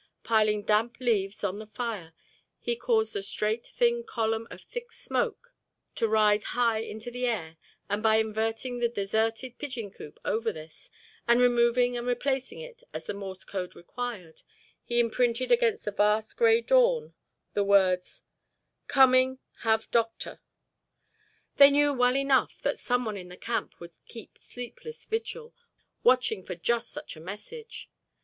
[0.23, 2.15] Piling damp leaves on the fire
[2.59, 5.53] he caused a straight thin column of thick smoke
[5.93, 10.89] to rise high into the air and by inverting the deserted pigeon coop over this,
[11.27, 14.41] and removing and replacing it as the Morse code required,
[14.83, 17.13] he imprinted against the vast gray dawn
[17.53, 18.23] the words
[18.87, 20.41] COMING HAVE DOCTOR
[21.57, 25.53] They knew well enough that some one in the camp would keep sleepless vigil,
[26.01, 27.87] watching for just such a message.